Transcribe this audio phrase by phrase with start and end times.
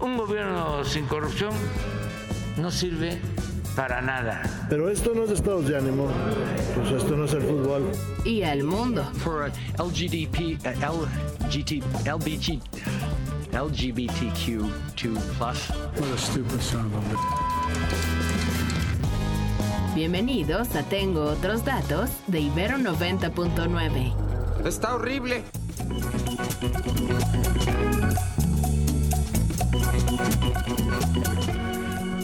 [0.00, 1.52] Un gobierno sin corrupción
[2.56, 3.18] no sirve
[3.76, 4.42] para nada.
[4.68, 6.08] Pero esto no es estados de ánimo.
[6.74, 7.90] Pues esto no es el fútbol.
[8.24, 9.04] Y el mundo.
[9.18, 10.58] For LGDP,
[10.88, 11.06] uh,
[11.46, 12.60] LGT, LBG,
[13.52, 14.70] LGBTQ2+.
[15.40, 17.54] What a stupid son of a.
[19.94, 24.12] Bienvenidos a Tengo otros datos de Ibero 90.9.
[24.66, 25.44] Está horrible.
[30.16, 31.03] Thank you.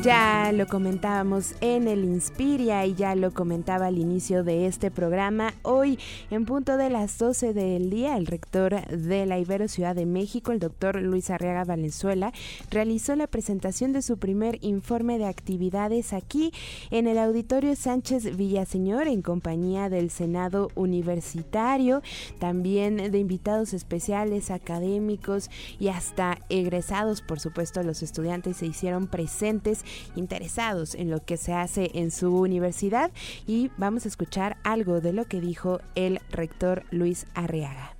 [0.02, 5.52] Ya lo comentábamos en el Inspiria y ya lo comentaba al inicio de este programa.
[5.60, 5.98] Hoy,
[6.30, 10.52] en punto de las 12 del día, el rector de la Ibero Ciudad de México,
[10.52, 12.32] el doctor Luis Arriaga Valenzuela,
[12.70, 16.50] realizó la presentación de su primer informe de actividades aquí
[16.90, 22.02] en el Auditorio Sánchez Villaseñor en compañía del Senado Universitario,
[22.38, 29.84] también de invitados especiales, académicos y hasta egresados, por supuesto, los estudiantes se hicieron presentes
[30.16, 33.10] interesados en lo que se hace en su universidad
[33.46, 37.96] y vamos a escuchar algo de lo que dijo el rector Luis Arriaga.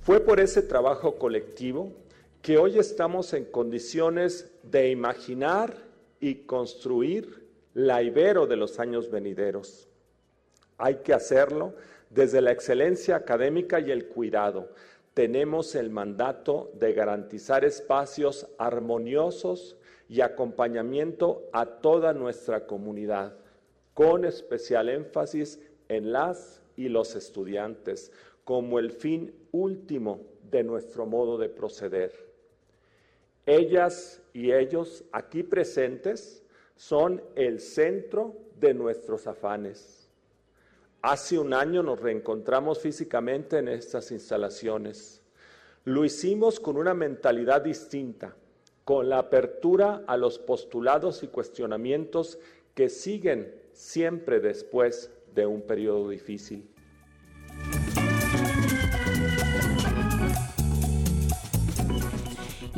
[0.00, 1.92] Fue por ese trabajo colectivo
[2.42, 5.76] que hoy estamos en condiciones de imaginar
[6.18, 9.88] y construir la Ibero de los años venideros.
[10.76, 11.74] Hay que hacerlo
[12.10, 14.70] desde la excelencia académica y el cuidado.
[15.14, 19.76] Tenemos el mandato de garantizar espacios armoniosos
[20.12, 23.34] y acompañamiento a toda nuestra comunidad,
[23.94, 28.12] con especial énfasis en las y los estudiantes,
[28.44, 30.20] como el fin último
[30.50, 32.12] de nuestro modo de proceder.
[33.46, 36.44] Ellas y ellos aquí presentes
[36.76, 40.10] son el centro de nuestros afanes.
[41.00, 45.22] Hace un año nos reencontramos físicamente en estas instalaciones.
[45.84, 48.36] Lo hicimos con una mentalidad distinta,
[48.84, 52.38] con la apertura a los postulados y cuestionamientos
[52.74, 56.68] que siguen siempre después de un periodo difícil.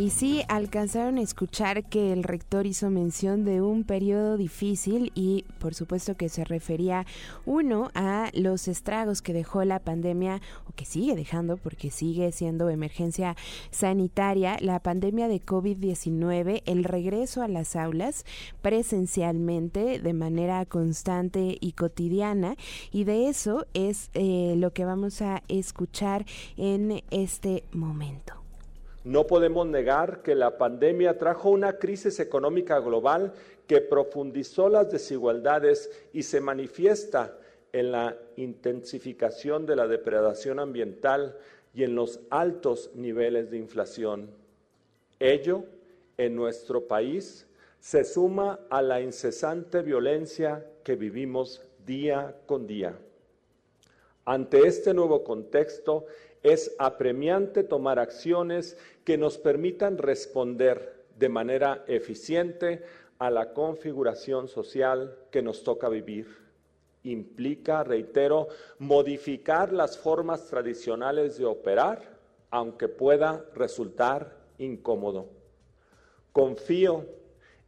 [0.05, 5.47] Y sí, alcanzaron a escuchar que el rector hizo mención de un periodo difícil y
[5.59, 7.07] por supuesto que se refería
[7.47, 12.69] uno a los estragos que dejó la pandemia o que sigue dejando porque sigue siendo
[12.69, 13.35] emergencia
[13.71, 18.27] sanitaria, la pandemia de COVID-19, el regreso a las aulas
[18.61, 22.57] presencialmente de manera constante y cotidiana
[22.93, 26.27] y de eso es eh, lo que vamos a escuchar
[26.59, 28.44] en este momento.
[29.05, 33.35] No podemos negar que la pandemia trajo una crisis económica global
[33.67, 37.39] que profundizó las desigualdades y se manifiesta
[37.73, 41.37] en la intensificación de la depredación ambiental
[41.75, 44.31] y en los altos niveles de inflación.
[45.19, 45.65] Ello,
[46.17, 47.47] en nuestro país,
[47.81, 52.97] se suma a la incesante violencia que vivimos día con día.
[54.25, 56.07] Ante este nuevo contexto,
[56.45, 62.83] es apremiante tomar acciones que nos permitan responder de manera eficiente
[63.19, 66.29] a la configuración social que nos toca vivir.
[67.03, 72.19] Implica, reitero, modificar las formas tradicionales de operar,
[72.51, 75.29] aunque pueda resultar incómodo.
[76.31, 77.07] Confío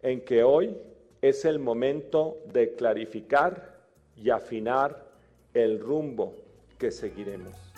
[0.02, 0.76] en que hoy
[1.22, 3.80] es el momento de clarificar
[4.16, 5.06] y afinar
[5.54, 6.34] el rumbo
[6.78, 7.75] que seguiremos.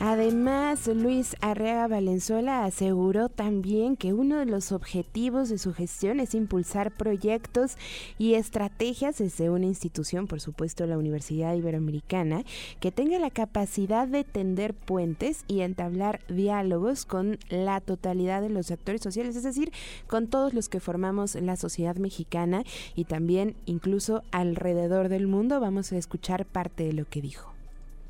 [0.00, 6.36] Además, Luis Arreaga Valenzuela aseguró también que uno de los objetivos de su gestión es
[6.36, 7.76] impulsar proyectos
[8.16, 12.44] y estrategias desde una institución, por supuesto la Universidad Iberoamericana,
[12.78, 18.70] que tenga la capacidad de tender puentes y entablar diálogos con la totalidad de los
[18.70, 19.72] actores sociales, es decir,
[20.06, 22.62] con todos los que formamos la sociedad mexicana
[22.94, 25.58] y también incluso alrededor del mundo.
[25.58, 27.52] Vamos a escuchar parte de lo que dijo.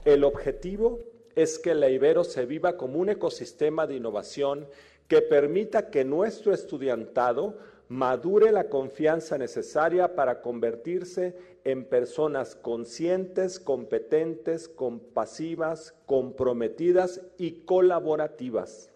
[0.05, 0.99] El objetivo
[1.39, 4.67] es que la Ibero se viva como un ecosistema de innovación
[5.07, 7.57] que permita que nuestro estudiantado
[7.89, 18.91] madure la confianza necesaria para convertirse en personas conscientes, competentes, compasivas, comprometidas y colaborativas.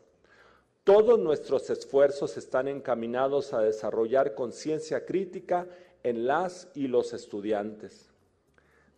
[0.83, 5.69] Todos nuestros esfuerzos están encaminados a desarrollar conciencia crítica
[6.03, 8.12] en las y los estudiantes.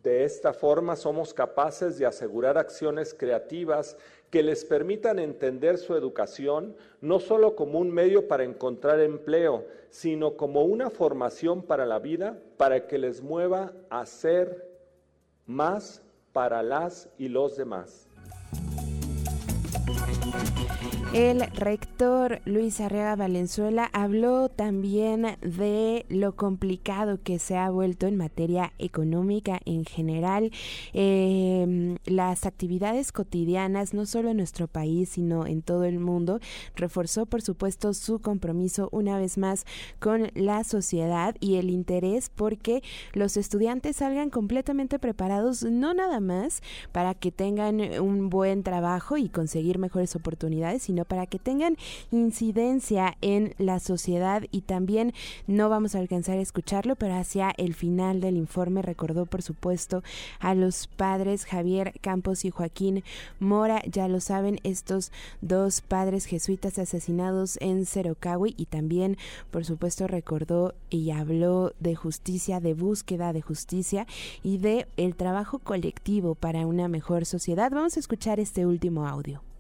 [0.05, 3.97] De esta forma somos capaces de asegurar acciones creativas
[4.29, 10.37] que les permitan entender su educación no solo como un medio para encontrar empleo, sino
[10.37, 14.69] como una formación para la vida, para que les mueva a ser
[15.47, 16.03] más
[16.35, 18.07] para las y los demás.
[21.65, 28.75] Rector Luis Arriaga Valenzuela habló también de lo complicado que se ha vuelto en materia
[28.79, 30.51] económica en general,
[30.93, 36.39] eh, las actividades cotidianas, no solo en nuestro país, sino en todo el mundo.
[36.77, 39.65] Reforzó, por supuesto, su compromiso una vez más
[40.01, 42.83] con la sociedad y el interés porque
[43.15, 46.61] los estudiantes salgan completamente preparados, no nada más
[46.93, 51.54] para que tengan un buen trabajo y conseguir mejores oportunidades, sino para que tengan
[52.11, 55.13] incidencia en la sociedad y también
[55.47, 60.03] no vamos a alcanzar a escucharlo, pero hacia el final del informe recordó por supuesto
[60.41, 63.05] a los padres Javier Campos y Joaquín
[63.39, 69.17] Mora, ya lo saben, estos dos padres jesuitas asesinados en Cerocahui y también
[69.51, 74.07] por supuesto recordó y habló de justicia, de búsqueda de justicia
[74.43, 77.71] y de el trabajo colectivo para una mejor sociedad.
[77.71, 79.54] Vamos a escuchar este último audio.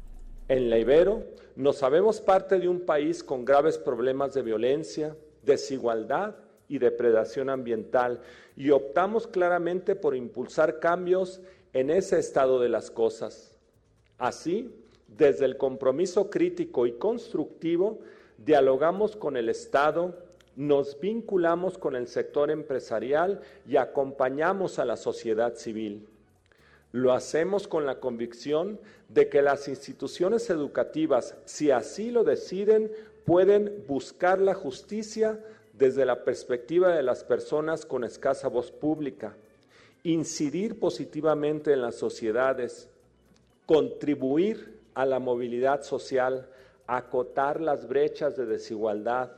[0.46, 1.22] En la Ibero
[1.56, 6.36] nos sabemos parte de un país con graves problemas de violencia, desigualdad
[6.68, 8.20] y depredación ambiental
[8.54, 11.40] y optamos claramente por impulsar cambios
[11.72, 13.56] en ese estado de las cosas.
[14.18, 14.70] Así,
[15.08, 18.00] desde el compromiso crítico y constructivo,
[18.36, 20.14] dialogamos con el Estado,
[20.56, 26.06] nos vinculamos con el sector empresarial y acompañamos a la sociedad civil.
[26.94, 32.92] Lo hacemos con la convicción de que las instituciones educativas, si así lo deciden,
[33.24, 39.34] pueden buscar la justicia desde la perspectiva de las personas con escasa voz pública,
[40.04, 42.88] incidir positivamente en las sociedades,
[43.66, 46.48] contribuir a la movilidad social,
[46.86, 49.32] acotar las brechas de desigualdad,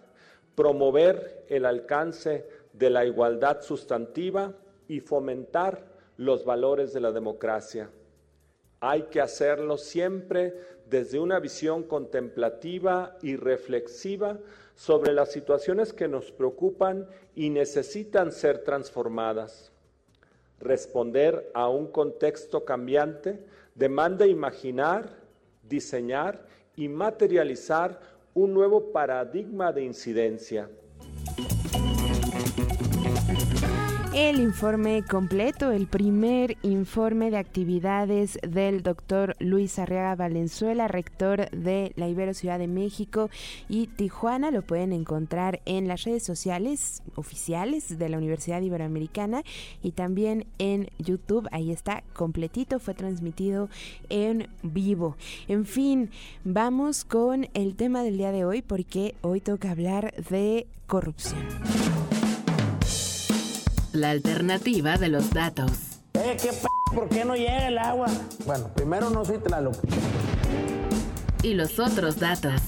[0.55, 4.53] promover el alcance de la igualdad sustantiva
[4.89, 7.91] y fomentar los valores de la democracia.
[8.81, 10.55] Hay que hacerlo siempre
[10.89, 14.39] desde una visión contemplativa y reflexiva
[14.75, 19.73] sobre las situaciones que nos preocupan y necesitan ser transformadas.
[20.61, 25.11] Responder a un contexto cambiante demanda imaginar,
[25.63, 26.47] diseñar
[26.77, 28.01] y materializar
[28.35, 30.69] un nuevo paradigma de incidencia.
[34.17, 41.93] El informe completo, el primer informe de actividades del doctor Luis Arriaga Valenzuela, rector de
[41.97, 43.29] la Ibero Ciudad de México
[43.69, 44.51] y Tijuana.
[44.51, 49.43] Lo pueden encontrar en las redes sociales oficiales de la Universidad Iberoamericana
[49.83, 51.47] y también en YouTube.
[51.53, 53.69] Ahí está completito, fue transmitido
[54.09, 55.19] en vivo.
[55.47, 56.09] En fin,
[56.43, 61.45] vamos con el tema del día de hoy porque hoy toca hablar de corrupción
[63.97, 65.71] la alternativa de los datos.
[66.15, 68.07] Eh, ¿qué p ¿Por qué no llega el agua?
[68.45, 69.77] Bueno, primero no soy Tlaloc.
[71.43, 72.61] Y los otros datos.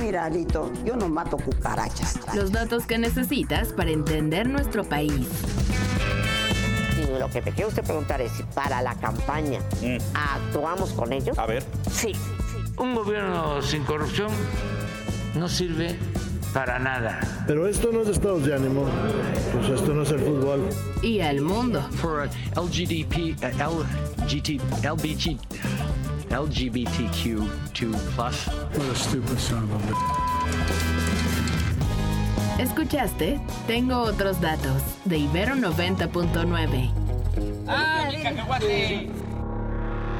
[0.00, 2.18] Mira, Lito, yo no mato cucarachas.
[2.34, 5.28] Los datos que necesitas para entender nuestro país.
[6.98, 9.98] Y lo que te quiero usted preguntar es si para la campaña mm.
[10.14, 11.38] actuamos con ellos.
[11.38, 11.64] A ver.
[11.90, 12.12] Sí.
[12.78, 14.30] Un gobierno sin corrupción
[15.34, 15.96] no sirve
[16.52, 17.20] para nada.
[17.46, 18.86] Pero esto no es estados de ánimo,
[19.52, 20.68] pues esto no es el fútbol.
[21.02, 21.82] Y el mundo.
[21.92, 23.84] For LGDP, uh,
[24.24, 25.38] LGT, LBG,
[26.30, 27.48] LGBTQ2+.
[27.88, 29.78] What a stupid son of a
[32.62, 36.90] Escuchaste Tengo otros datos de Ibero 90.9.
[37.66, 38.08] ¡Ah,